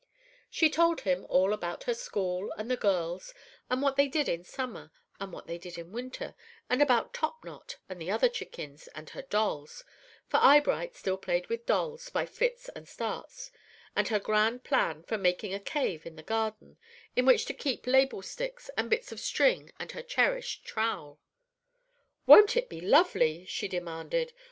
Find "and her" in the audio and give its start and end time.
8.95-9.21, 13.95-14.17, 19.79-20.01